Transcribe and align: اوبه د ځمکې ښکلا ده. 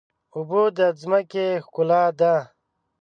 اوبه 0.35 0.61
د 0.77 0.79
ځمکې 1.01 1.47
ښکلا 1.65 2.03
ده. 2.19 2.35